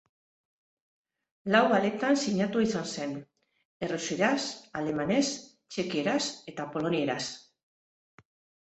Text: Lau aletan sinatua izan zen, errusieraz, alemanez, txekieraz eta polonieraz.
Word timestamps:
Lau 1.55 1.59
aletan 1.79 2.17
sinatua 2.23 2.65
izan 2.69 2.87
zen, 2.95 3.13
errusieraz, 3.89 4.41
alemanez, 4.83 5.23
txekieraz 5.77 6.21
eta 6.55 6.69
polonieraz. 6.75 7.23